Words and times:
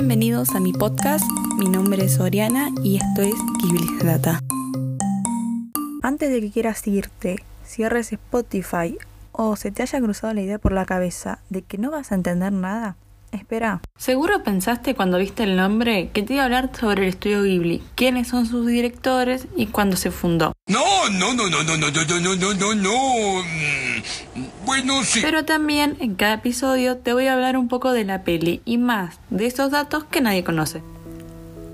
Bienvenidos 0.00 0.54
a 0.54 0.60
mi 0.60 0.72
podcast, 0.72 1.26
mi 1.58 1.68
nombre 1.68 2.02
es 2.02 2.20
Oriana 2.20 2.70
y 2.82 2.96
esto 2.96 3.20
es 3.20 3.34
Ghibli 3.60 3.98
Data. 4.02 4.40
Antes 6.02 6.30
de 6.30 6.40
que 6.40 6.50
quieras 6.50 6.86
irte, 6.86 7.44
cierres 7.66 8.10
Spotify 8.10 8.96
o 9.32 9.56
se 9.56 9.70
te 9.70 9.82
haya 9.82 10.00
cruzado 10.00 10.32
la 10.32 10.40
idea 10.40 10.58
por 10.58 10.72
la 10.72 10.86
cabeza 10.86 11.40
de 11.50 11.60
que 11.60 11.76
no 11.76 11.90
vas 11.90 12.12
a 12.12 12.14
entender 12.14 12.50
nada, 12.50 12.96
espera. 13.32 13.80
Seguro 13.96 14.42
pensaste 14.42 14.94
cuando 14.94 15.18
viste 15.18 15.42
el 15.44 15.56
nombre 15.56 16.10
que 16.12 16.22
te 16.22 16.34
iba 16.34 16.42
a 16.42 16.46
hablar 16.46 16.70
sobre 16.78 17.02
el 17.02 17.08
estudio 17.08 17.42
Ghibli, 17.42 17.82
quiénes 17.94 18.28
son 18.28 18.46
sus 18.46 18.66
directores 18.66 19.46
y 19.56 19.66
cuándo 19.66 19.96
se 19.96 20.10
fundó. 20.10 20.52
No, 20.68 21.08
no, 21.10 21.34
no, 21.34 21.48
no, 21.48 21.62
no, 21.62 21.76
no, 21.76 21.90
no, 21.90 22.20
no, 22.20 22.36
no, 22.36 22.54
no, 22.54 22.74
no. 22.74 23.42
Mm, 23.42 24.44
Bueno, 24.64 25.02
sí. 25.02 25.20
Pero 25.22 25.44
también 25.44 25.96
en 26.00 26.14
cada 26.14 26.34
episodio 26.34 26.96
te 26.98 27.12
voy 27.12 27.26
a 27.26 27.34
hablar 27.34 27.56
un 27.56 27.68
poco 27.68 27.92
de 27.92 28.04
la 28.04 28.22
peli 28.22 28.62
y 28.64 28.78
más 28.78 29.18
de 29.30 29.46
esos 29.46 29.70
datos 29.70 30.04
que 30.04 30.20
nadie 30.20 30.44
conoce. 30.44 30.82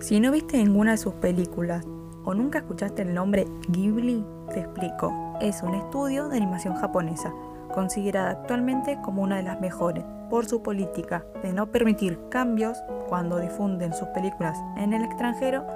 Si 0.01 0.21
no 0.21 0.31
viste 0.33 0.57
ninguna 0.59 0.93
de 0.93 0.99
sus 0.99 1.15
películas 1.15 1.85
o 2.25 2.35
nunca 2.35 2.59
escuchaste 2.59 3.03
el 3.03 3.15
nombre 3.15 3.47
Ghibli, 3.69 4.25
te 4.53 4.61
explico. 4.61 5.37
Es 5.41 5.63
un 5.63 5.75
estudio 5.75 6.29
de 6.29 6.39
animación 6.39 6.75
japonesa, 6.77 7.33
considerada 7.75 8.31
actualmente 8.31 8.99
como 9.05 9.23
una 9.23 9.37
de 9.37 9.43
las 9.43 9.61
mejores 9.61 10.05
por 10.29 10.47
su 10.47 10.63
política 10.63 11.25
de 11.43 11.53
no 11.53 11.67
permitir 11.67 12.19
cambios 12.29 12.79
cuando 13.09 13.39
difunden 13.39 13.95
sus 13.95 14.09
películas 14.09 14.59
en 14.77 14.93
el 14.93 15.05
extranjero 15.05 15.67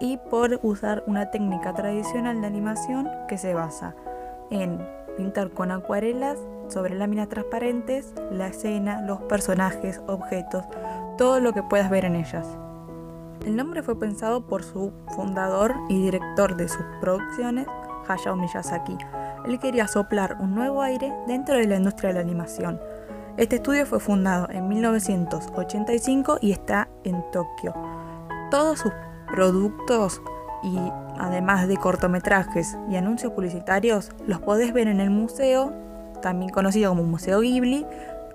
y 0.00 0.16
por 0.16 0.58
usar 0.62 1.04
una 1.06 1.30
técnica 1.30 1.74
tradicional 1.74 2.40
de 2.40 2.46
animación 2.46 3.08
que 3.28 3.38
se 3.38 3.54
basa 3.54 3.94
en 4.50 4.80
pintar 5.16 5.50
con 5.50 5.70
acuarelas 5.70 6.38
sobre 6.68 6.94
láminas 6.94 7.28
transparentes 7.28 8.14
la 8.30 8.48
escena, 8.48 9.02
los 9.02 9.20
personajes, 9.22 10.00
objetos, 10.06 10.64
todo 11.18 11.40
lo 11.40 11.52
que 11.52 11.62
puedas 11.62 11.90
ver 11.90 12.04
en 12.04 12.16
ellas. 12.16 12.46
El 13.44 13.56
nombre 13.56 13.82
fue 13.82 13.98
pensado 13.98 14.46
por 14.46 14.62
su 14.62 14.92
fundador 15.14 15.74
y 15.88 16.02
director 16.02 16.56
de 16.56 16.68
sus 16.68 16.84
producciones, 17.00 17.66
Hayao 18.06 18.36
Miyazaki. 18.36 18.96
Él 19.46 19.58
quería 19.58 19.88
soplar 19.88 20.36
un 20.40 20.54
nuevo 20.54 20.82
aire 20.82 21.12
dentro 21.26 21.56
de 21.56 21.66
la 21.66 21.76
industria 21.76 22.08
de 22.08 22.14
la 22.14 22.20
animación. 22.20 22.78
Este 23.36 23.56
estudio 23.56 23.86
fue 23.86 24.00
fundado 24.00 24.48
en 24.50 24.68
1985 24.68 26.38
y 26.40 26.52
está 26.52 26.88
en 27.04 27.24
Tokio. 27.30 27.74
Todos 28.50 28.80
sus 28.80 28.92
productos 29.32 30.20
y 30.62 30.76
además 31.18 31.68
de 31.68 31.76
cortometrajes 31.76 32.76
y 32.90 32.96
anuncios 32.96 33.32
publicitarios 33.32 34.10
los 34.26 34.40
podés 34.40 34.72
ver 34.72 34.88
en 34.88 35.00
el 35.00 35.10
museo, 35.10 35.72
también 36.20 36.50
conocido 36.50 36.90
como 36.90 37.04
Museo 37.04 37.40
Ghibli, 37.40 37.86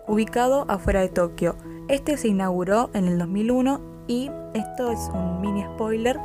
ubicado 0.07 0.66
afuera 0.69 1.01
de 1.01 1.09
Tokio. 1.09 1.55
Este 1.88 2.17
se 2.17 2.29
inauguró 2.29 2.89
en 2.93 3.05
el 3.05 3.19
2001 3.19 3.81
y 4.07 4.31
esto 4.53 4.91
es 4.91 4.99
un 5.13 5.41
mini 5.41 5.63
spoiler. 5.63 6.19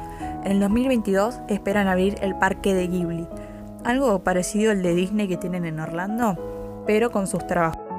En 0.44 0.52
el 0.52 0.60
2022 0.60 1.40
esperan 1.48 1.88
abrir 1.88 2.16
el 2.22 2.34
parque 2.36 2.72
de 2.72 2.86
Ghibli, 2.86 3.26
algo 3.84 4.22
parecido 4.22 4.70
al 4.70 4.82
de 4.82 4.94
Disney 4.94 5.28
que 5.28 5.36
tienen 5.36 5.64
en 5.66 5.80
Orlando, 5.80 6.38
pero 6.86 7.10
con 7.10 7.26
sus 7.26 7.46
trabajos. 7.46 7.89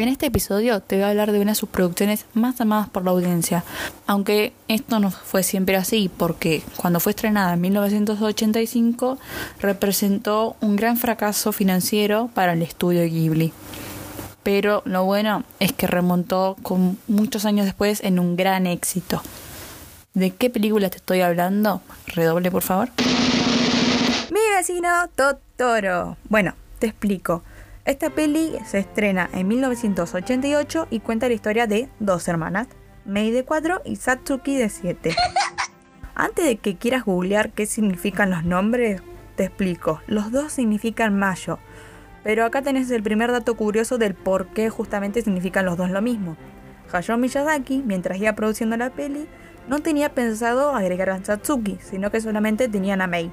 En 0.00 0.08
este 0.08 0.24
episodio 0.24 0.80
te 0.80 0.96
voy 0.96 1.04
a 1.04 1.10
hablar 1.10 1.30
de 1.30 1.40
una 1.40 1.50
de 1.50 1.56
sus 1.56 1.68
producciones 1.68 2.24
más 2.32 2.58
amadas 2.62 2.88
por 2.88 3.04
la 3.04 3.10
audiencia, 3.10 3.64
aunque 4.06 4.54
esto 4.66 4.98
no 4.98 5.10
fue 5.10 5.42
siempre 5.42 5.76
así, 5.76 6.10
porque 6.16 6.62
cuando 6.76 7.00
fue 7.00 7.10
estrenada 7.10 7.52
en 7.52 7.60
1985 7.60 9.18
representó 9.60 10.56
un 10.62 10.76
gran 10.76 10.96
fracaso 10.96 11.52
financiero 11.52 12.30
para 12.32 12.54
el 12.54 12.62
estudio 12.62 13.02
Ghibli. 13.04 13.52
Pero 14.42 14.80
lo 14.86 15.04
bueno 15.04 15.44
es 15.58 15.74
que 15.74 15.86
remontó 15.86 16.56
con 16.62 16.96
muchos 17.06 17.44
años 17.44 17.66
después 17.66 18.02
en 18.02 18.18
un 18.18 18.36
gran 18.36 18.66
éxito. 18.66 19.20
¿De 20.14 20.30
qué 20.30 20.48
película 20.48 20.88
te 20.88 20.96
estoy 20.96 21.20
hablando? 21.20 21.82
Redoble, 22.06 22.50
por 22.50 22.62
favor. 22.62 22.88
Mi 24.30 24.40
vecino 24.56 24.88
Totoro. 25.14 26.16
Bueno, 26.30 26.54
te 26.78 26.86
explico. 26.86 27.42
Esta 27.90 28.08
peli 28.08 28.52
se 28.64 28.78
estrena 28.78 29.28
en 29.32 29.48
1988 29.48 30.86
y 30.90 31.00
cuenta 31.00 31.26
la 31.26 31.34
historia 31.34 31.66
de 31.66 31.88
dos 31.98 32.28
hermanas, 32.28 32.68
Mei 33.04 33.32
de 33.32 33.44
4 33.44 33.82
y 33.84 33.96
Satsuki 33.96 34.54
de 34.54 34.68
7. 34.68 35.16
Antes 36.14 36.44
de 36.44 36.56
que 36.58 36.76
quieras 36.76 37.04
googlear 37.04 37.50
qué 37.50 37.66
significan 37.66 38.30
los 38.30 38.44
nombres, 38.44 39.02
te 39.34 39.46
explico. 39.46 40.00
Los 40.06 40.30
dos 40.30 40.52
significan 40.52 41.18
mayo, 41.18 41.58
pero 42.22 42.44
acá 42.44 42.62
tenés 42.62 42.88
el 42.92 43.02
primer 43.02 43.32
dato 43.32 43.56
curioso 43.56 43.98
del 43.98 44.14
por 44.14 44.46
qué 44.46 44.70
justamente 44.70 45.22
significan 45.22 45.66
los 45.66 45.76
dos 45.76 45.90
lo 45.90 46.00
mismo. 46.00 46.36
Hayao 46.92 47.18
Miyazaki, 47.18 47.82
mientras 47.84 48.20
iba 48.20 48.36
produciendo 48.36 48.76
la 48.76 48.90
peli, 48.90 49.26
no 49.66 49.80
tenía 49.80 50.14
pensado 50.14 50.76
agregar 50.76 51.10
a 51.10 51.24
Satsuki, 51.24 51.78
sino 51.82 52.12
que 52.12 52.20
solamente 52.20 52.68
tenían 52.68 53.00
a 53.00 53.08
Mei. 53.08 53.32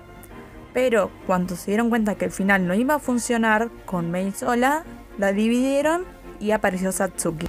Pero 0.77 1.09
cuando 1.25 1.55
se 1.55 1.71
dieron 1.71 1.89
cuenta 1.89 2.13
que 2.13 2.25
el 2.25 2.31
final 2.31 2.67
no 2.67 2.75
iba 2.75 2.93
a 2.93 2.99
funcionar 2.99 3.71
con 3.87 4.11
Mei 4.11 4.31
sola, 4.31 4.83
la 5.17 5.33
dividieron 5.33 6.05
y 6.39 6.51
apareció 6.51 6.91
Satsuki. 6.91 7.47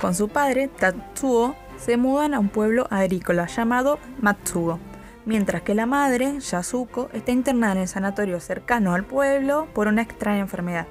Con 0.00 0.16
su 0.16 0.28
padre, 0.28 0.66
Tatsuo, 0.66 1.54
se 1.76 1.96
mudan 1.96 2.34
a 2.34 2.40
un 2.40 2.48
pueblo 2.48 2.88
agrícola 2.90 3.46
llamado 3.46 4.00
Matsuo, 4.20 4.80
mientras 5.24 5.62
que 5.62 5.76
la 5.76 5.86
madre, 5.86 6.40
Yasuko, 6.40 7.08
está 7.12 7.30
internada 7.30 7.74
en 7.74 7.82
el 7.82 7.88
sanatorio 7.88 8.40
cercano 8.40 8.92
al 8.92 9.04
pueblo 9.04 9.68
por 9.72 9.86
una 9.86 10.02
extraña 10.02 10.40
enfermedad, 10.40 10.88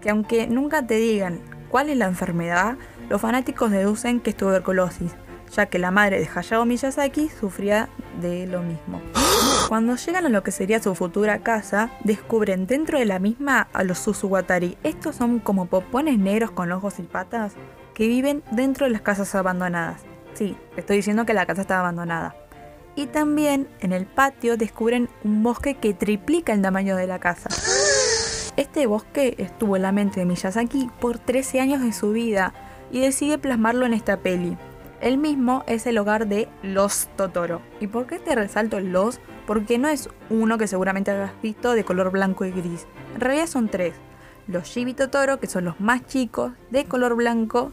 que 0.00 0.10
aunque 0.10 0.46
nunca 0.46 0.86
te 0.86 0.94
digan 0.94 1.40
cuál 1.68 1.90
es 1.90 1.96
la 1.96 2.06
enfermedad, 2.06 2.76
los 3.08 3.20
fanáticos 3.20 3.72
deducen 3.72 4.20
que 4.20 4.30
es 4.30 4.36
tuberculosis, 4.36 5.16
ya 5.54 5.66
que 5.66 5.78
la 5.78 5.90
madre 5.90 6.18
de 6.18 6.28
Hayao 6.34 6.64
Miyazaki 6.64 7.28
sufría 7.28 7.88
de 8.20 8.46
lo 8.46 8.62
mismo. 8.62 9.00
Cuando 9.68 9.96
llegan 9.96 10.26
a 10.26 10.28
lo 10.28 10.42
que 10.42 10.50
sería 10.50 10.82
su 10.82 10.94
futura 10.94 11.40
casa, 11.40 11.90
descubren 12.04 12.66
dentro 12.66 12.98
de 12.98 13.04
la 13.04 13.18
misma 13.18 13.68
a 13.72 13.84
los 13.84 13.98
Susuwatari. 13.98 14.78
Estos 14.82 15.16
son 15.16 15.38
como 15.38 15.66
popones 15.66 16.18
negros 16.18 16.50
con 16.50 16.72
ojos 16.72 16.98
y 16.98 17.02
patas 17.02 17.54
que 17.94 18.08
viven 18.08 18.42
dentro 18.50 18.86
de 18.86 18.92
las 18.92 19.02
casas 19.02 19.34
abandonadas. 19.34 20.02
Sí, 20.34 20.56
estoy 20.76 20.96
diciendo 20.96 21.26
que 21.26 21.34
la 21.34 21.46
casa 21.46 21.62
está 21.62 21.80
abandonada. 21.80 22.36
Y 22.94 23.06
también 23.06 23.68
en 23.80 23.92
el 23.92 24.06
patio 24.06 24.56
descubren 24.56 25.08
un 25.24 25.42
bosque 25.42 25.74
que 25.74 25.94
triplica 25.94 26.52
el 26.52 26.62
tamaño 26.62 26.96
de 26.96 27.06
la 27.06 27.18
casa. 27.18 27.48
Este 28.56 28.86
bosque 28.86 29.36
estuvo 29.38 29.76
en 29.76 29.82
la 29.82 29.92
mente 29.92 30.18
de 30.18 30.26
Miyazaki 30.26 30.90
por 31.00 31.18
13 31.18 31.60
años 31.60 31.80
de 31.80 31.92
su 31.92 32.10
vida 32.10 32.52
y 32.90 33.00
decide 33.00 33.38
plasmarlo 33.38 33.86
en 33.86 33.94
esta 33.94 34.16
peli. 34.16 34.56
El 35.00 35.16
mismo 35.16 35.62
es 35.68 35.86
el 35.86 35.96
hogar 35.98 36.26
de 36.26 36.48
los 36.62 37.08
Totoro. 37.16 37.62
¿Y 37.78 37.86
por 37.86 38.06
qué 38.06 38.18
te 38.18 38.34
resalto 38.34 38.80
los? 38.80 39.20
Porque 39.46 39.78
no 39.78 39.88
es 39.88 40.08
uno 40.28 40.58
que 40.58 40.66
seguramente 40.66 41.12
habrás 41.12 41.40
visto 41.40 41.72
de 41.72 41.84
color 41.84 42.10
blanco 42.10 42.44
y 42.44 42.50
gris. 42.50 42.86
En 43.14 43.20
realidad 43.20 43.46
son 43.46 43.68
tres. 43.68 43.94
Los 44.48 44.64
Shibi 44.64 44.94
Totoro, 44.94 45.38
que 45.38 45.46
son 45.46 45.66
los 45.66 45.78
más 45.80 46.04
chicos, 46.06 46.52
de 46.70 46.84
color 46.84 47.14
blanco 47.14 47.70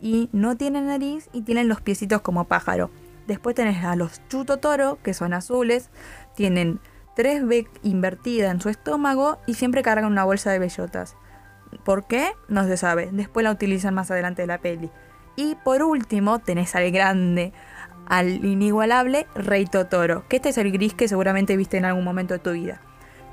y 0.00 0.30
no 0.32 0.56
tienen 0.56 0.86
nariz 0.86 1.28
y 1.32 1.42
tienen 1.42 1.68
los 1.68 1.82
piecitos 1.82 2.22
como 2.22 2.44
pájaro. 2.44 2.90
Después 3.26 3.54
tenés 3.54 3.84
a 3.84 3.94
los 3.94 4.26
Chu 4.28 4.46
Totoro, 4.46 4.98
que 5.02 5.12
son 5.12 5.34
azules, 5.34 5.90
tienen 6.34 6.80
tres 7.14 7.46
B 7.46 7.66
invertida 7.82 8.50
en 8.50 8.62
su 8.62 8.70
estómago 8.70 9.38
y 9.46 9.54
siempre 9.54 9.82
cargan 9.82 10.10
una 10.10 10.24
bolsa 10.24 10.50
de 10.50 10.60
bellotas. 10.60 11.14
¿Por 11.84 12.06
qué? 12.06 12.32
No 12.48 12.64
se 12.64 12.78
sabe. 12.78 13.10
Después 13.12 13.44
la 13.44 13.50
utilizan 13.50 13.92
más 13.92 14.10
adelante 14.10 14.42
de 14.42 14.48
la 14.48 14.58
peli. 14.58 14.90
Y 15.38 15.54
por 15.54 15.84
último 15.84 16.40
tenés 16.40 16.74
al 16.74 16.90
grande, 16.90 17.52
al 18.08 18.44
inigualable 18.44 19.28
Rey 19.36 19.66
Totoro, 19.66 20.24
que 20.28 20.34
este 20.34 20.48
es 20.48 20.58
el 20.58 20.72
gris 20.72 20.94
que 20.94 21.06
seguramente 21.06 21.56
viste 21.56 21.76
en 21.76 21.84
algún 21.84 22.02
momento 22.02 22.34
de 22.34 22.40
tu 22.40 22.50
vida. 22.50 22.80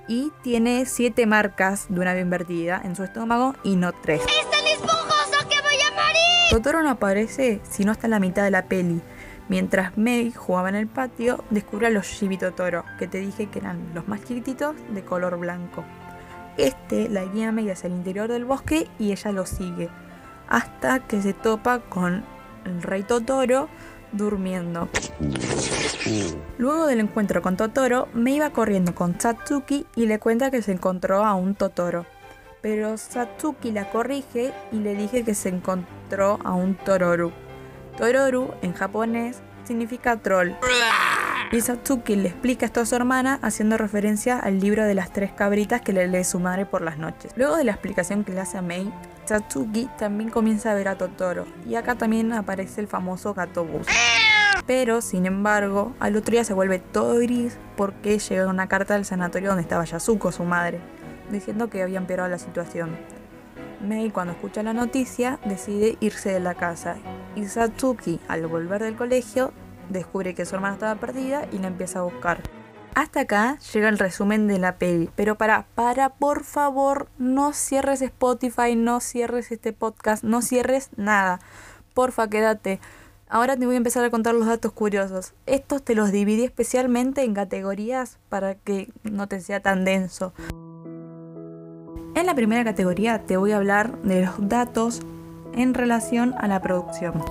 Y 0.07 0.31
tiene 0.44 0.86
siete 0.86 1.25
marcas 1.25 1.88
de 1.90 2.00
una 2.00 2.13
B 2.13 2.19
invertida 2.19 2.80
en 2.86 2.96
su 2.96 3.04
estómago 3.04 3.56
y 3.63 3.75
no 3.75 3.92
tres. 3.92 4.22
¡Es 4.22 4.52
tan 4.52 4.68
esponjoso 4.68 5.50
que 5.50 5.60
voy 5.63 5.81
a 5.81 5.96
morir! 5.96 6.52
Totoro 6.52 6.84
no 6.84 6.92
aparece 6.92 7.60
sino 7.68 7.92
hasta 7.92 8.07
la 8.07 8.19
mitad 8.19 8.44
de 8.44 8.52
la 8.52 8.66
peli. 8.66 9.02
Mientras 9.50 9.98
Mei 9.98 10.31
jugaba 10.31 10.69
en 10.69 10.75
el 10.75 10.86
patio, 10.86 11.44
descubre 11.50 11.88
a 11.88 11.90
los 11.90 12.06
Shibi 12.06 12.38
Totoro, 12.38 12.86
que 13.00 13.07
te 13.07 13.18
dije 13.18 13.48
que 13.48 13.57
eran 13.57 13.96
los 13.96 14.07
más 14.07 14.24
chiquititos 14.24 14.75
de 14.92 15.04
color 15.04 15.40
blanco. 15.40 15.84
Este 16.57 17.10
la 17.10 17.25
guía 17.25 17.50
a 17.50 17.52
Mei 17.52 17.68
hacia 17.72 17.88
el 17.88 17.94
interior 17.94 18.28
del 18.28 18.46
bosque 18.46 18.88
y 19.00 19.12
ella 19.12 19.31
lo 19.31 19.48
sigue, 19.48 19.90
hasta 20.47 21.00
que 21.00 21.21
se 21.21 21.33
topa 21.33 21.80
con 21.80 22.24
el 22.65 22.81
rey 22.81 23.03
Totoro 23.03 23.69
durmiendo. 24.12 24.89
Luego 26.57 26.88
del 26.88 27.00
encuentro 27.00 27.42
con 27.42 27.57
Totoro, 27.57 28.07
Mei 28.13 28.39
va 28.39 28.51
corriendo 28.51 28.95
con 28.95 29.19
Satsuki 29.19 29.86
y 29.95 30.06
le 30.06 30.19
cuenta 30.19 30.51
que 30.51 30.62
se 30.62 30.71
encontró 30.71 31.25
a 31.25 31.36
un 31.36 31.56
Totoro. 31.56 32.06
Pero 32.62 32.97
Satsuki 32.97 33.71
la 33.71 33.89
corrige 33.89 34.53
y 34.71 34.77
le 34.77 34.95
dice 34.95 35.24
que 35.24 35.36
se 35.36 35.50
encontró 35.50 36.39
a 36.44 36.53
un 36.53 36.75
Tororu. 36.75 37.31
Tororu 37.97 38.53
en 38.62 38.74
japonés 38.74 39.42
significa 39.65 40.18
troll. 40.18 40.51
Y 41.51 41.62
Satsuki 41.62 42.15
le 42.15 42.30
explica 42.30 42.65
esto 42.65 42.81
a 42.81 42.86
su 42.86 42.95
hermana 42.95 43.39
haciendo 43.44 43.77
referencia 43.77 44.39
al 44.39 44.59
libro 44.59 44.83
de 44.83 44.95
las 44.95 45.13
tres 45.13 45.31
cabritas 45.31 45.81
que 45.81 45.94
le 45.94 46.07
lee 46.07 46.24
su 46.24 46.39
madre 46.39 46.65
por 46.65 46.81
las 46.81 46.97
noches. 46.97 47.31
Luego 47.36 47.56
de 47.56 47.65
la 47.65 47.71
explicación 47.71 48.24
que 48.24 48.33
le 48.33 48.42
hace 48.42 48.57
a 48.57 48.62
Mei, 48.62 48.92
Satsuki 49.25 49.89
también 49.98 50.30
comienza 50.30 50.72
a 50.72 50.75
ver 50.75 50.88
a 50.88 50.98
Totoro 50.98 51.45
y 51.68 51.75
acá 51.75 51.95
también 51.95 52.31
aparece 52.33 52.81
el 52.81 52.88
famoso 52.88 53.33
gato 53.33 53.66
bus. 53.66 53.88
Pero, 54.68 55.01
sin 55.01 55.25
embargo, 55.25 55.94
al 56.00 56.16
otro 56.16 56.31
día 56.31 56.44
se 56.44 56.54
vuelve 56.54 56.80
todo 56.80 57.19
gris 57.19 57.57
porque 57.75 58.19
llega 58.19 58.48
una 58.48 58.68
carta 58.68 58.95
del 58.95 59.06
sanatorio 59.06 59.50
donde 59.50 59.63
estaba 59.63 59.86
Yasuko, 59.86 60.31
su 60.31 60.44
madre, 60.44 60.80
diciendo 61.30 61.69
que 61.69 61.83
había 61.83 61.98
empeorado 61.98 62.30
la 62.30 62.39
situación. 62.39 62.98
Mei, 63.81 64.10
cuando 64.10 64.33
escucha 64.33 64.63
la 64.63 64.74
noticia, 64.74 65.39
decide 65.45 65.98
irse 66.00 66.31
de 66.31 66.39
la 66.39 66.56
casa 66.56 66.95
y 67.36 67.45
Satsuki, 67.45 68.19
al 68.28 68.48
volver 68.48 68.81
del 68.83 68.95
colegio, 68.95 69.54
descubre 69.89 70.33
que 70.33 70.45
su 70.45 70.56
hermana 70.56 70.75
estaba 70.75 71.00
perdida 71.00 71.48
y 71.51 71.60
la 71.60 71.68
empieza 71.68 72.00
a 72.00 72.04
buscar. 72.04 72.42
Hasta 72.95 73.19
acá 73.19 73.59
llega 73.74 73.89
el 73.89 74.00
resumen 74.00 74.47
de 74.47 74.57
la 74.57 74.77
peli, 74.77 75.09
pero 75.18 75.38
para, 75.38 75.65
para, 75.75 76.09
por 76.09 76.45
favor, 76.45 77.09
no 77.18 77.51
cierres 77.51 78.01
Spotify, 78.01 78.77
no 78.77 79.01
cierres 79.01 79.51
este 79.51 79.74
podcast, 79.74 80.24
no 80.24 80.42
cierres 80.42 80.89
nada. 80.95 81.42
Porfa, 81.94 82.30
quédate. 82.30 82.80
Ahora 83.27 83.57
te 83.57 83.65
voy 83.65 83.75
a 83.75 83.80
empezar 83.80 84.06
a 84.06 84.09
contar 84.09 84.33
los 84.33 84.47
datos 84.47 84.71
curiosos. 84.71 85.33
Estos 85.45 85.83
te 85.83 85.94
los 85.94 86.13
dividí 86.13 86.45
especialmente 86.45 87.24
en 87.24 87.33
categorías 87.33 88.18
para 88.30 88.56
que 88.56 88.94
no 89.03 89.27
te 89.27 89.42
sea 89.42 89.59
tan 89.59 89.83
denso. 89.83 90.33
En 92.15 92.25
la 92.25 92.33
primera 92.33 92.63
categoría 92.63 93.25
te 93.25 93.36
voy 93.36 93.51
a 93.51 93.57
hablar 93.57 94.01
de 94.03 94.24
los 94.24 94.36
datos 94.47 95.01
en 95.53 95.74
relación 95.74 96.33
a 96.38 96.47
la 96.47 96.62
producción. 96.62 97.21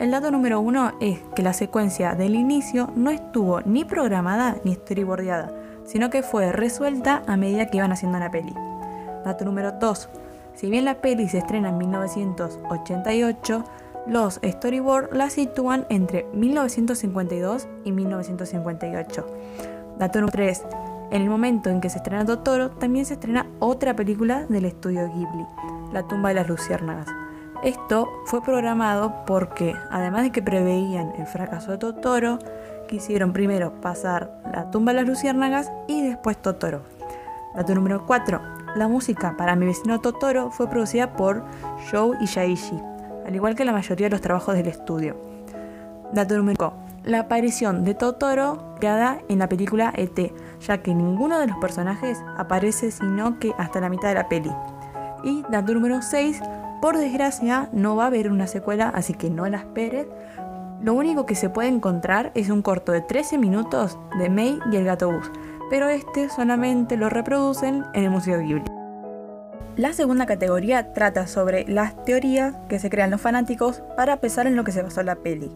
El 0.00 0.10
dato 0.10 0.32
número 0.32 0.58
uno 0.60 0.92
es 1.00 1.20
que 1.36 1.42
la 1.42 1.52
secuencia 1.52 2.16
del 2.16 2.34
inicio 2.34 2.90
no 2.96 3.10
estuvo 3.10 3.60
ni 3.60 3.84
programada 3.84 4.56
ni 4.64 4.74
storyboardeada, 4.74 5.52
sino 5.84 6.10
que 6.10 6.22
fue 6.22 6.50
resuelta 6.50 7.22
a 7.28 7.36
medida 7.36 7.66
que 7.66 7.76
iban 7.76 7.92
haciendo 7.92 8.18
la 8.18 8.30
peli. 8.30 8.52
Dato 9.24 9.44
número 9.44 9.70
2. 9.72 10.08
Si 10.54 10.68
bien 10.68 10.84
la 10.84 10.96
peli 10.96 11.28
se 11.28 11.38
estrena 11.38 11.68
en 11.68 11.78
1988, 11.78 13.64
los 14.08 14.40
storyboards 14.42 15.16
la 15.16 15.30
sitúan 15.30 15.86
entre 15.88 16.24
1952 16.34 17.68
y 17.84 17.92
1958. 17.92 19.26
Dato 19.98 20.20
número 20.20 20.32
3. 20.32 20.62
En 21.12 21.22
el 21.22 21.30
momento 21.30 21.70
en 21.70 21.80
que 21.80 21.88
se 21.88 21.98
estrena 21.98 22.24
Totoro, 22.24 22.70
también 22.70 23.06
se 23.06 23.14
estrena 23.14 23.46
otra 23.60 23.94
película 23.94 24.44
del 24.46 24.64
estudio 24.64 25.06
Ghibli, 25.06 25.46
La 25.92 26.02
tumba 26.02 26.30
de 26.30 26.34
las 26.34 26.48
luciérnagas. 26.48 27.06
Esto 27.64 28.22
fue 28.26 28.42
programado 28.42 29.24
porque, 29.24 29.74
además 29.90 30.24
de 30.24 30.32
que 30.32 30.42
preveían 30.42 31.14
el 31.16 31.26
fracaso 31.26 31.70
de 31.70 31.78
Totoro, 31.78 32.38
quisieron 32.88 33.32
primero 33.32 33.80
pasar 33.80 34.30
La 34.52 34.70
tumba 34.70 34.92
de 34.92 34.96
las 34.98 35.08
luciérnagas 35.08 35.72
y 35.88 36.06
después 36.06 36.36
Totoro. 36.36 36.82
Dato 37.56 37.74
número 37.74 38.04
4. 38.04 38.38
La 38.76 38.86
música 38.86 39.34
para 39.38 39.56
Mi 39.56 39.64
vecino 39.64 39.98
Totoro 40.02 40.50
fue 40.50 40.68
producida 40.68 41.14
por 41.14 41.42
Shou 41.90 42.12
Ishaishi, 42.20 42.78
al 43.26 43.34
igual 43.34 43.54
que 43.54 43.64
la 43.64 43.72
mayoría 43.72 44.08
de 44.08 44.10
los 44.10 44.20
trabajos 44.20 44.54
del 44.54 44.66
estudio. 44.66 45.16
Dato 46.12 46.36
número 46.36 46.56
5. 46.58 46.74
La 47.04 47.20
aparición 47.20 47.82
de 47.84 47.94
Totoro 47.94 48.74
creada 48.78 49.20
en 49.30 49.38
la 49.38 49.48
película 49.48 49.90
ET, 49.96 50.34
ya 50.60 50.82
que 50.82 50.94
ninguno 50.94 51.38
de 51.38 51.46
los 51.46 51.56
personajes 51.56 52.22
aparece 52.36 52.90
sino 52.90 53.38
que 53.38 53.54
hasta 53.56 53.80
la 53.80 53.88
mitad 53.88 54.08
de 54.08 54.16
la 54.16 54.28
peli. 54.28 54.52
Y 55.22 55.42
dato 55.48 55.72
número 55.72 56.02
6. 56.02 56.42
Por 56.84 56.98
desgracia 56.98 57.70
no 57.72 57.96
va 57.96 58.04
a 58.04 58.06
haber 58.08 58.30
una 58.30 58.46
secuela, 58.46 58.90
así 58.90 59.14
que 59.14 59.30
no 59.30 59.48
la 59.48 59.56
esperes. 59.56 60.06
Lo 60.82 60.92
único 60.92 61.24
que 61.24 61.34
se 61.34 61.48
puede 61.48 61.68
encontrar 61.68 62.30
es 62.34 62.50
un 62.50 62.60
corto 62.60 62.92
de 62.92 63.00
13 63.00 63.38
minutos 63.38 63.98
de 64.18 64.28
Mei 64.28 64.58
y 64.70 64.76
el 64.76 64.84
gato 64.84 65.10
bus, 65.10 65.30
pero 65.70 65.88
este 65.88 66.28
solamente 66.28 66.98
lo 66.98 67.08
reproducen 67.08 67.86
en 67.94 68.04
el 68.04 68.10
Museo 68.10 68.38
Ghibli. 68.38 68.70
La 69.76 69.94
segunda 69.94 70.26
categoría 70.26 70.92
trata 70.92 71.26
sobre 71.26 71.64
las 71.66 72.04
teorías 72.04 72.54
que 72.68 72.78
se 72.78 72.90
crean 72.90 73.10
los 73.10 73.22
fanáticos 73.22 73.82
para 73.96 74.18
pensar 74.18 74.46
en 74.46 74.54
lo 74.54 74.62
que 74.64 74.72
se 74.72 74.82
basó 74.82 75.02
la 75.02 75.14
peli. 75.14 75.50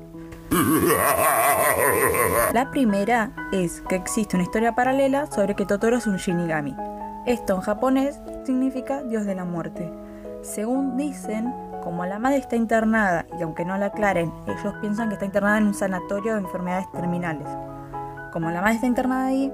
La 2.55 2.71
primera 2.71 3.33
es 3.53 3.83
que 3.83 3.97
existe 3.97 4.35
una 4.35 4.45
historia 4.45 4.75
paralela 4.75 5.27
sobre 5.27 5.55
que 5.55 5.67
Totoro 5.67 5.99
es 5.99 6.07
un 6.07 6.17
Shinigami. 6.17 6.75
Esto 7.27 7.55
en 7.55 7.61
japonés 7.61 8.19
significa 8.47 9.03
dios 9.03 9.27
de 9.27 9.35
la 9.35 9.45
muerte. 9.45 9.93
Según 10.49 10.97
dicen, 10.97 11.53
como 11.85 12.07
la 12.07 12.19
madre 12.19 12.39
está 12.39 12.57
internada 12.57 13.27
y 13.39 13.43
aunque 13.43 13.67
no 13.67 13.77
la 13.77 13.87
aclaren, 13.87 14.33
ellos 14.47 14.75
piensan 14.81 15.09
que 15.09 15.15
está 15.15 15.27
internada 15.27 15.59
en 15.59 15.67
un 15.67 15.75
sanatorio 15.75 16.33
de 16.33 16.41
enfermedades 16.41 16.91
terminales. 16.91 17.47
Como 18.33 18.51
la 18.51 18.63
madre 18.63 18.77
está 18.77 18.87
internada 18.87 19.27
ahí, 19.27 19.53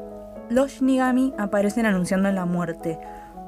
los 0.51 0.71
Shinigami 0.71 1.35
aparecen 1.37 1.87
anunciando 1.87 2.31
la 2.31 2.45
muerte. 2.45 3.01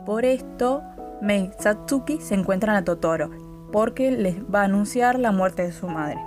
Por 0.04 0.24
esto, 0.24 0.82
Mei 1.22 1.52
Satsuki 1.56 2.20
se 2.20 2.34
encuentran 2.34 2.74
a 2.74 2.84
Totoro, 2.84 3.30
porque 3.70 4.10
les 4.10 4.42
va 4.52 4.62
a 4.62 4.64
anunciar 4.64 5.16
la 5.16 5.30
muerte 5.30 5.62
de 5.62 5.72
su 5.72 5.86
madre. 5.86 6.18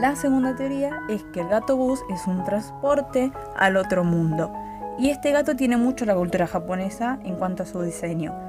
La 0.00 0.14
segunda 0.14 0.54
teoría 0.54 1.00
es 1.08 1.24
que 1.32 1.40
el 1.40 1.48
gato 1.48 1.76
bus 1.76 2.00
es 2.10 2.28
un 2.28 2.44
transporte 2.44 3.32
al 3.56 3.76
otro 3.76 4.04
mundo. 4.04 4.52
Y 5.00 5.10
este 5.10 5.32
gato 5.32 5.56
tiene 5.56 5.76
mucho 5.76 6.04
la 6.04 6.14
cultura 6.14 6.46
japonesa 6.46 7.18
en 7.24 7.34
cuanto 7.34 7.64
a 7.64 7.66
su 7.66 7.82
diseño, 7.82 8.47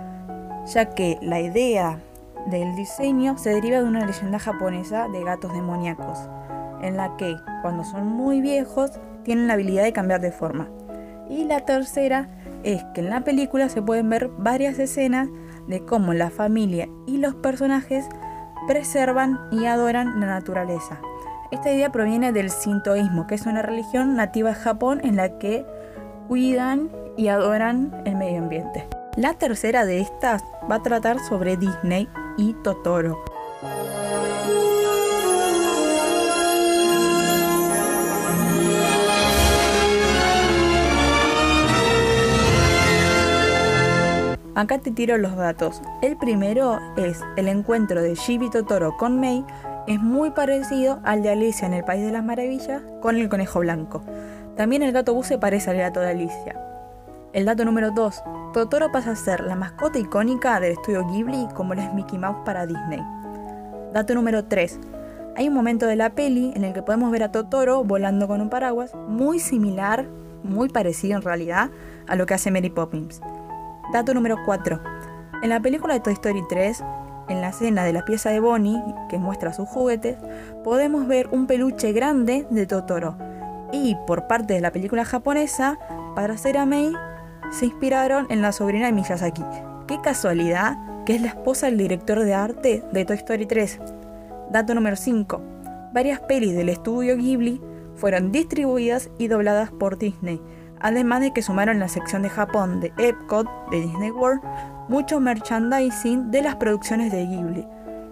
ya 0.74 0.86
que 0.86 1.18
la 1.21 1.39
idea 1.39 2.00
del 2.48 2.75
diseño 2.75 3.38
se 3.38 3.50
deriva 3.50 3.80
de 3.80 3.86
una 3.86 4.06
leyenda 4.06 4.39
japonesa 4.39 5.07
de 5.10 5.24
gatos 5.24 5.54
demoníacos, 5.54 6.19
en 6.81 6.98
la 6.98 7.16
que 7.18 7.36
cuando 7.62 7.83
son 7.83 8.07
muy 8.07 8.42
viejos 8.42 8.92
tienen 9.24 9.48
la 9.48 9.54
habilidad 9.54 9.83
de 9.83 9.94
cambiar 9.94 10.21
de 10.21 10.31
forma. 10.31 10.69
Y 11.30 11.44
la 11.45 11.62
tercera 11.62 12.30
es 12.63 12.83
que 12.94 13.01
en 13.01 13.10
la 13.10 13.21
película 13.21 13.69
se 13.69 13.81
pueden 13.81 14.10
ver 14.10 14.30
varias 14.38 14.80
escenas 14.80 15.27
de 15.68 15.86
cómo 15.86 16.13
la 16.13 16.30
familia 16.30 16.88
y 17.06 17.18
los 17.18 17.36
personajes 17.36 18.07
preservan 18.68 19.39
y 19.51 19.65
adoran 19.65 20.19
la 20.19 20.27
naturaleza. 20.27 21.00
Esta 21.51 21.72
idea 21.72 21.92
proviene 21.92 22.31
del 22.31 22.51
sintoísmo, 22.51 23.27
que 23.27 23.36
es 23.36 23.45
una 23.45 23.62
religión 23.62 24.15
nativa 24.15 24.50
de 24.50 24.56
Japón 24.56 25.01
en 25.04 25.15
la 25.15 25.39
que 25.39 25.65
cuidan 26.27 26.89
y 27.18 27.27
adoran 27.27 28.04
el 28.06 28.15
medio 28.15 28.39
ambiente. 28.39 28.99
La 29.19 29.33
tercera 29.33 29.86
de 29.86 30.00
estas 30.00 30.45
va 30.71 30.75
a 30.75 30.81
tratar 30.81 31.19
sobre 31.19 31.57
Disney 31.57 32.07
y 32.38 32.54
Totoro. 32.63 33.21
Acá 44.55 44.77
te 44.77 44.91
tiro 44.91 45.17
los 45.17 45.36
datos. 45.36 45.82
El 46.01 46.15
primero 46.15 46.79
es 46.96 47.20
el 47.36 47.50
encuentro 47.50 48.01
de 48.01 48.15
Shibi 48.15 48.50
Totoro 48.50 48.96
con 48.96 49.20
Mei 49.20 49.43
es 49.86 50.00
muy 50.00 50.32
parecido 50.32 51.01
al 51.03 51.24
de 51.24 51.32
Alicia 51.32 51.67
en 51.67 51.74
el 51.74 51.84
País 51.84 52.05
de 52.05 52.13
las 52.13 52.24
Maravillas 52.24 52.82
con 53.01 53.17
el 53.17 53.27
conejo 53.27 53.60
blanco. 53.60 54.01
También 54.55 54.82
el 54.82 54.93
gato 54.93 55.13
bus 55.13 55.27
se 55.27 55.38
parece 55.38 55.72
al 55.72 55.77
gato 55.77 56.00
de 56.00 56.12
Alicia. 56.12 56.68
El 57.31 57.45
dato 57.45 57.63
número 57.63 57.91
2. 57.91 58.24
Totoro 58.53 58.91
pasa 58.91 59.12
a 59.12 59.15
ser 59.15 59.41
la 59.41 59.55
mascota 59.55 60.00
icónica 60.00 60.59
del 60.59 60.71
estudio 60.71 61.05
Ghibli 61.05 61.48
como 61.53 61.75
lo 61.75 61.81
es 61.81 61.93
Mickey 61.93 62.17
Mouse 62.17 62.39
para 62.43 62.65
Disney. 62.65 63.05
Dato 63.93 64.15
número 64.15 64.45
3. 64.45 64.79
Hay 65.36 65.48
un 65.48 65.53
momento 65.53 65.86
de 65.86 65.95
la 65.95 66.09
peli 66.09 66.51
en 66.55 66.63
el 66.63 66.74
que 66.74 66.81
podemos 66.81 67.12
ver 67.12 67.21
a 67.21 67.31
Totoro 67.31 67.83
volando 67.83 68.27
con 68.27 68.41
un 68.41 68.50
paraguas 68.50 68.95
muy 69.07 69.38
similar, 69.38 70.07
muy 70.41 70.69
parecido 70.69 71.17
en 71.17 71.21
realidad, 71.21 71.69
a 72.07 72.15
lo 72.15 72.25
que 72.25 72.33
hace 72.33 72.50
Mary 72.50 72.71
Poppins. 72.71 73.21
Dato 73.93 74.15
número 74.15 74.38
4. 74.43 74.81
En 75.43 75.50
la 75.50 75.59
película 75.59 75.93
de 75.93 76.00
Toy 76.00 76.13
Story 76.13 76.41
3, 76.50 76.83
en 77.29 77.41
la 77.41 77.50
escena 77.50 77.83
de 77.83 77.93
la 77.93 78.05
pieza 78.05 78.31
de 78.31 78.39
Bonnie, 78.39 78.81
que 79.07 79.19
muestra 79.19 79.53
sus 79.53 79.69
juguetes, 79.69 80.17
podemos 80.63 81.05
ver 81.05 81.29
un 81.31 81.45
peluche 81.45 81.91
grande 81.91 82.48
de 82.50 82.65
Totoro. 82.65 83.17
Y 83.71 83.95
por 84.07 84.25
parte 84.25 84.55
de 84.55 84.62
la 84.62 84.71
película 84.71 85.05
japonesa, 85.05 85.77
para 86.15 86.33
hacer 86.33 86.57
a 86.57 86.65
Mei, 86.65 86.91
se 87.51 87.65
inspiraron 87.65 88.27
en 88.29 88.41
la 88.41 88.51
sobrina 88.51 88.86
de 88.88 88.94
Miyazaki. 88.94 89.44
Qué 89.88 90.00
casualidad 90.01 90.77
que 91.06 91.15
es 91.15 91.22
la 91.22 91.29
esposa 91.29 91.65
del 91.65 91.77
director 91.77 92.20
de 92.20 92.34
arte 92.34 92.84
de 92.91 93.06
Toy 93.06 93.18
Story 93.18 93.46
3. 93.46 93.79
Dato 94.51 94.75
número 94.75 94.96
5. 94.96 95.41
Varias 95.94 96.20
pelis 96.20 96.56
del 96.56 96.70
estudio 96.70 97.18
Ghibli 97.18 97.62
fueron 97.96 98.32
distribuidas 98.32 99.10
y 99.18 99.27
dobladas 99.27 99.72
por 99.72 99.98
Disney, 99.98 100.41
además 100.79 101.22
de 101.22 101.34
que 101.34 101.41
sumaron 101.41 101.79
la 101.79 101.88
sección 101.88 102.22
de 102.22 102.29
Japón 102.29 102.79
de 102.79 102.94
Epcot 102.98 103.48
de 103.72 103.82
Disney 103.82 104.12
World 104.12 104.41
mucho 104.88 105.20
merchandising 105.20 106.32
de 106.32 106.41
las 106.41 106.56
producciones 106.56 107.12
de 107.12 107.25
Ghibli. 107.25 107.68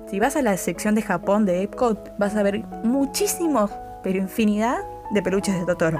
Si 0.10 0.20
vas 0.20 0.36
a 0.36 0.41
la 0.41 0.56
sección 0.58 0.96
de 0.96 1.01
Japón 1.01 1.46
de 1.46 1.63
Epcot, 1.63 2.17
vas 2.17 2.36
a 2.36 2.44
ver 2.44 2.65
muchísimos, 2.84 3.72
pero 4.03 4.20
infinidad 4.20 4.77
de 5.12 5.22
peluches 5.22 5.53
de 5.60 5.65
Totoro. 5.65 6.00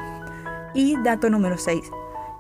Y 0.74 0.96
dato 1.04 1.30
número 1.30 1.58
6. 1.58 1.80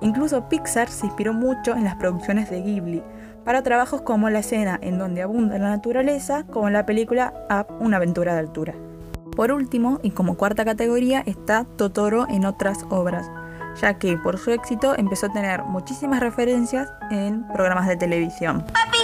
Incluso 0.02 0.48
Pixar 0.50 0.90
se 0.90 1.06
inspiró 1.08 1.34
mucho 1.34 1.76
en 1.76 1.84
las 1.84 1.96
producciones 1.96 2.50
de 2.50 2.62
Ghibli 2.62 3.04
para 3.44 3.64
trabajos 3.64 4.02
como 4.02 4.30
la 4.30 4.40
escena 4.40 4.78
en 4.82 4.98
donde 4.98 5.22
abunda 5.22 5.58
la 5.58 5.70
naturaleza, 5.70 6.44
como 6.52 6.70
la 6.70 6.86
película 6.86 7.34
Up, 7.50 7.74
una 7.80 7.98
aventura 7.98 8.34
de 8.34 8.40
altura. 8.40 8.74
Por 9.36 9.52
último, 9.52 10.00
y 10.04 10.12
como 10.12 10.36
cuarta 10.36 10.66
categoría, 10.66 11.24
está 11.26 11.64
Totoro 11.64 12.28
en 12.30 12.46
otras 12.46 12.86
obras, 12.90 13.30
ya 13.80 13.94
que 14.00 14.18
por 14.18 14.38
su 14.38 14.52
éxito 14.52 14.96
empezó 14.98 15.28
a 15.28 15.34
tener 15.34 15.64
muchísimas 15.64 16.20
referencias 16.20 16.90
en 17.12 17.48
programas 17.50 17.88
de 17.88 17.96
televisión. 17.96 18.66
Papi, 18.66 18.98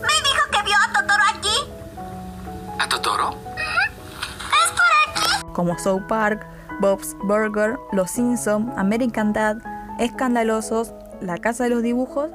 me 0.00 0.08
dijo 0.08 0.44
que 0.52 0.62
vio 0.64 0.76
a 0.76 0.92
Totoro 0.92 1.22
aquí. 1.34 2.78
¿A 2.78 2.88
Totoro? 2.88 3.30
¿Es 3.30 4.70
por 4.72 5.42
aquí? 5.42 5.52
como 5.54 5.78
South 5.78 6.02
Park, 6.06 6.46
Bob's 6.80 7.16
Burger, 7.24 7.78
Los 7.92 8.10
Simpson, 8.12 8.72
American 8.76 9.32
Dad, 9.32 9.56
Escandalosos, 9.98 10.94
La 11.20 11.38
Casa 11.38 11.64
de 11.64 11.70
los 11.70 11.82
Dibujos 11.82 12.30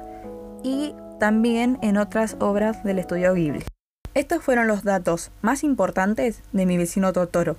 y 0.62 0.94
también 1.18 1.78
en 1.80 1.96
otras 1.96 2.36
obras 2.40 2.84
del 2.84 2.98
estudio 2.98 3.32
Ghibli. 3.34 3.64
Estos 4.14 4.44
fueron 4.44 4.68
los 4.68 4.84
datos 4.84 5.30
más 5.42 5.64
importantes 5.64 6.42
de 6.52 6.66
mi 6.66 6.76
vecino 6.76 7.12
Totoro. 7.12 7.56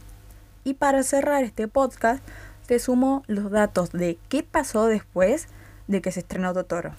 Y 0.64 0.76
para 0.76 1.04
cerrar 1.04 1.44
este 1.44 1.68
podcast, 1.68 2.24
te 2.68 2.80
sumo 2.80 3.24
los 3.28 3.52
datos 3.52 3.92
de 3.92 4.18
qué 4.30 4.44
pasó 4.44 4.86
después 4.86 5.48
de 5.88 6.02
que 6.02 6.12
se 6.12 6.22
estrenó 6.22 6.54
Totoro. 6.54 6.92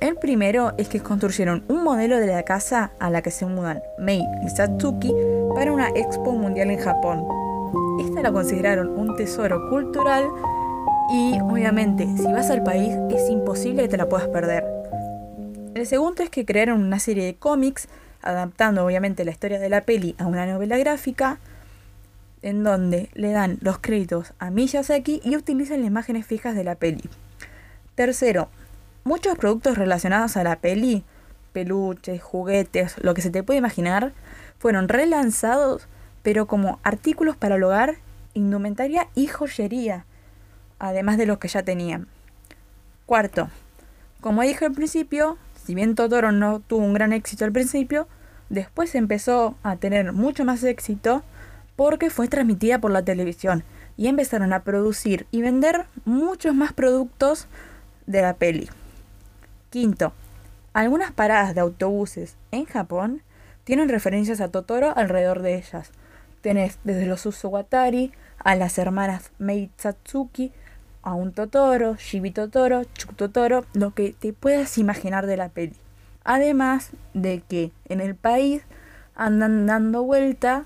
El 0.00 0.14
primero 0.14 0.74
es 0.78 0.88
que 0.88 1.00
construyeron 1.00 1.64
un 1.68 1.82
modelo 1.82 2.18
de 2.18 2.28
la 2.28 2.44
casa 2.44 2.92
a 3.00 3.10
la 3.10 3.22
que 3.22 3.32
se 3.32 3.46
mudan 3.46 3.80
Mei 3.98 4.22
y 4.46 4.48
Satsuki 4.48 5.12
para 5.56 5.72
una 5.72 5.88
expo 5.88 6.32
mundial 6.32 6.70
en 6.70 6.78
Japón. 6.78 7.47
La 8.22 8.32
consideraron 8.32 8.88
un 8.88 9.14
tesoro 9.14 9.70
cultural 9.70 10.28
y 11.10 11.38
obviamente 11.40 12.04
si 12.16 12.24
vas 12.24 12.50
al 12.50 12.64
país 12.64 12.94
es 13.10 13.30
imposible 13.30 13.82
que 13.82 13.88
te 13.88 13.96
la 13.96 14.08
puedas 14.08 14.26
perder. 14.28 14.64
El 15.74 15.86
segundo 15.86 16.24
es 16.24 16.28
que 16.28 16.44
crearon 16.44 16.82
una 16.82 16.98
serie 16.98 17.24
de 17.24 17.36
cómics 17.36 17.88
adaptando 18.20 18.84
obviamente 18.84 19.24
la 19.24 19.30
historia 19.30 19.60
de 19.60 19.68
la 19.68 19.82
peli 19.82 20.16
a 20.18 20.26
una 20.26 20.46
novela 20.46 20.76
gráfica 20.78 21.38
en 22.42 22.64
donde 22.64 23.08
le 23.14 23.30
dan 23.30 23.58
los 23.60 23.78
créditos 23.78 24.34
a 24.40 24.50
Miyazaki 24.50 25.20
y 25.24 25.36
utilizan 25.36 25.80
las 25.80 25.86
imágenes 25.86 26.26
fijas 26.26 26.56
de 26.56 26.64
la 26.64 26.74
peli. 26.74 27.08
Tercero, 27.94 28.48
muchos 29.04 29.38
productos 29.38 29.78
relacionados 29.78 30.36
a 30.36 30.42
la 30.42 30.56
peli, 30.56 31.04
peluches, 31.52 32.20
juguetes, 32.20 32.96
lo 33.00 33.14
que 33.14 33.22
se 33.22 33.30
te 33.30 33.44
puede 33.44 33.58
imaginar, 33.58 34.12
fueron 34.58 34.88
relanzados, 34.88 35.86
pero 36.22 36.46
como 36.46 36.80
artículos 36.82 37.36
para 37.36 37.54
el 37.54 37.62
hogar, 37.62 37.96
indumentaria 38.34 39.08
y 39.14 39.26
joyería, 39.26 40.04
además 40.78 41.18
de 41.18 41.26
los 41.26 41.38
que 41.38 41.48
ya 41.48 41.62
tenían. 41.62 42.08
Cuarto, 43.06 43.48
como 44.20 44.42
dije 44.42 44.66
al 44.66 44.72
principio, 44.72 45.38
si 45.64 45.74
bien 45.74 45.94
Totoro 45.94 46.32
no 46.32 46.60
tuvo 46.60 46.84
un 46.84 46.94
gran 46.94 47.12
éxito 47.12 47.44
al 47.44 47.52
principio, 47.52 48.08
después 48.48 48.94
empezó 48.94 49.56
a 49.62 49.76
tener 49.76 50.12
mucho 50.12 50.44
más 50.44 50.64
éxito 50.64 51.22
porque 51.76 52.10
fue 52.10 52.28
transmitida 52.28 52.80
por 52.80 52.90
la 52.90 53.04
televisión 53.04 53.64
y 53.96 54.08
empezaron 54.08 54.52
a 54.52 54.62
producir 54.62 55.26
y 55.30 55.42
vender 55.42 55.86
muchos 56.04 56.54
más 56.54 56.72
productos 56.72 57.46
de 58.06 58.22
la 58.22 58.34
peli. 58.34 58.68
Quinto, 59.70 60.12
algunas 60.72 61.12
paradas 61.12 61.54
de 61.54 61.60
autobuses 61.60 62.36
en 62.50 62.64
Japón 62.64 63.22
tienen 63.64 63.88
referencias 63.88 64.40
a 64.40 64.48
Totoro 64.48 64.96
alrededor 64.96 65.42
de 65.42 65.56
ellas. 65.56 65.90
Tenés 66.40 66.78
desde 66.84 67.06
los 67.06 67.26
Usuwatari 67.26 68.12
a 68.38 68.54
las 68.54 68.78
hermanas 68.78 69.32
Mei 69.38 69.70
Satsuki, 69.76 70.52
a 71.02 71.14
un 71.14 71.32
Totoro, 71.32 71.96
Shibi 71.96 72.30
Totoro, 72.30 72.84
Chuk 72.84 73.16
Totoro, 73.16 73.64
lo 73.72 73.94
que 73.94 74.14
te 74.18 74.32
puedas 74.32 74.78
imaginar 74.78 75.26
de 75.26 75.36
la 75.36 75.48
peli. 75.48 75.74
Además 76.24 76.90
de 77.14 77.42
que 77.48 77.72
en 77.88 78.00
el 78.00 78.14
país 78.14 78.62
andan 79.14 79.66
dando 79.66 80.02
vuelta 80.02 80.64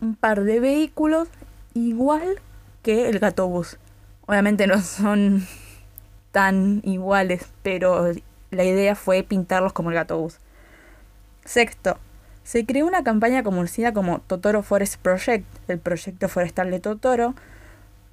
un 0.00 0.14
par 0.14 0.44
de 0.44 0.60
vehículos 0.60 1.28
igual 1.74 2.40
que 2.82 3.08
el 3.08 3.18
gatobús. 3.18 3.78
Obviamente 4.26 4.66
no 4.66 4.80
son 4.80 5.46
tan 6.32 6.80
iguales, 6.84 7.46
pero 7.62 8.12
la 8.50 8.64
idea 8.64 8.94
fue 8.94 9.22
pintarlos 9.22 9.72
como 9.72 9.90
el 9.90 9.96
gatobús. 9.96 10.38
Sexto, 11.44 11.98
se 12.48 12.64
creó 12.64 12.86
una 12.86 13.04
campaña 13.04 13.42
conocida 13.42 13.92
como 13.92 14.20
Totoro 14.20 14.62
Forest 14.62 14.96
Project, 15.02 15.44
el 15.68 15.78
proyecto 15.78 16.30
forestal 16.30 16.70
de 16.70 16.80
Totoro, 16.80 17.34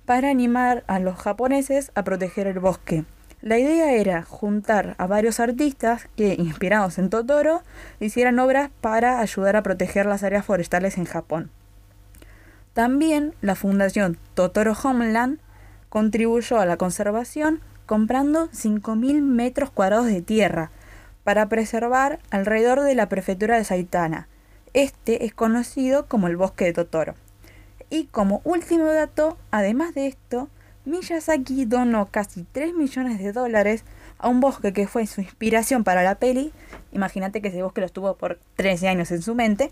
para 0.06 0.30
animar 0.30 0.84
a 0.88 1.00
los 1.00 1.16
japoneses 1.16 1.94
a 1.96 2.04
proteger 2.04 2.46
el 2.48 2.60
bosque. 2.60 3.06
La 3.42 3.58
idea 3.60 3.94
era 3.94 4.24
juntar 4.24 4.96
a 4.98 5.08
varios 5.08 5.40
artistas 5.40 6.10
que, 6.18 6.34
inspirados 6.34 6.98
en 6.98 7.10
Totoro, 7.10 7.62
hicieran 8.02 8.38
obras 8.40 8.72
para 8.82 9.22
ayudar 9.22 9.56
a 9.56 9.64
proteger 9.64 10.06
las 10.06 10.22
áreas 10.22 10.44
forestales 10.44 10.98
en 10.98 11.06
Japón. 11.06 11.50
También 12.74 13.36
la 13.40 13.56
fundación 13.56 14.18
Totoro 14.34 14.74
Homeland 14.74 15.40
contribuyó 15.88 16.60
a 16.60 16.66
la 16.66 16.76
conservación 16.76 17.62
comprando 17.86 18.50
5.000 18.50 19.22
metros 19.22 19.70
cuadrados 19.70 20.08
de 20.08 20.22
tierra 20.22 20.72
para 21.26 21.50
preservar 21.50 22.20
alrededor 22.30 22.82
de 22.82 22.96
la 22.96 23.10
prefectura 23.10 23.58
de 23.58 23.66
Saitana. 23.66 24.30
Este 24.74 25.26
es 25.26 25.34
conocido 25.34 26.06
como 26.06 26.28
el 26.28 26.38
bosque 26.38 26.66
de 26.66 26.74
Totoro. 26.74 27.16
Y 27.90 28.06
como 28.06 28.42
último 28.44 28.86
dato, 28.86 29.38
además 29.50 29.96
de 29.96 30.06
esto, 30.06 30.50
Miyazaki 30.86 31.66
donó 31.66 32.06
casi 32.06 32.46
3 32.52 32.76
millones 32.76 33.18
de 33.18 33.32
dólares 33.32 33.86
a 34.20 34.30
un 34.30 34.40
bosque 34.40 34.72
que 34.72 34.88
fue 34.88 35.08
su 35.08 35.22
inspiración 35.22 35.84
para 35.84 36.04
la 36.04 36.16
peli. 36.16 36.54
Imagínate 36.92 37.42
que 37.42 37.48
ese 37.48 37.64
bosque 37.64 37.82
lo 37.82 37.88
estuvo 37.88 38.14
por 38.16 38.40
13 38.56 38.88
años 38.88 39.10
en 39.10 39.24
su 39.24 39.34
mente. 39.34 39.72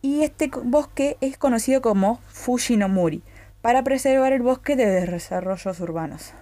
Y 0.00 0.22
este 0.22 0.50
bosque 0.64 1.18
es 1.20 1.36
conocido 1.36 1.82
como 1.82 2.20
Fushinomuri, 2.28 3.22
para 3.60 3.84
preservar 3.84 4.32
el 4.32 4.40
bosque 4.40 4.76
de 4.76 4.86
desarrollos 4.86 5.78
urbanos. 5.80 6.32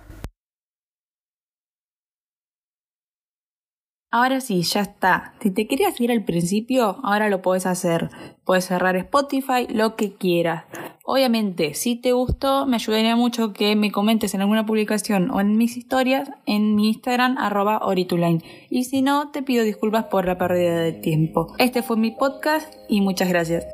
Ahora 4.14 4.42
sí, 4.42 4.61
ya 4.61 4.83
está. 4.83 5.33
Si 5.40 5.50
te 5.50 5.66
querías 5.66 5.99
ir 5.99 6.12
al 6.12 6.23
principio, 6.23 6.99
ahora 7.02 7.31
lo 7.31 7.40
puedes 7.40 7.64
hacer. 7.64 8.11
Puedes 8.45 8.66
cerrar 8.66 8.95
Spotify, 8.97 9.66
lo 9.71 9.97
que 9.97 10.12
quieras. 10.12 10.64
Obviamente, 11.02 11.73
si 11.73 11.97
te 11.97 12.12
gustó, 12.12 12.66
me 12.66 12.76
ayudaría 12.76 13.16
mucho 13.16 13.54
que 13.54 13.75
me 13.75 13.90
comentes 13.90 14.35
en 14.35 14.42
alguna 14.42 14.66
publicación 14.66 15.31
o 15.31 15.40
en 15.40 15.57
mis 15.57 15.78
historias 15.78 16.31
en 16.45 16.75
mi 16.75 16.88
Instagram, 16.88 17.38
arroba 17.38 17.78
Orituline. 17.87 18.45
Y 18.69 18.85
si 18.85 19.00
no, 19.00 19.31
te 19.31 19.42
pido 19.42 19.64
disculpas 19.64 20.04
por 20.04 20.26
la 20.26 20.37
pérdida 20.37 20.81
de 20.81 20.92
tiempo. 20.92 21.54
Este 21.57 21.83
fue 21.83 21.97
mi 21.97 22.11
podcast 22.11 22.71
y 22.90 23.00
muchas 23.00 23.31
gracias. 23.31 23.64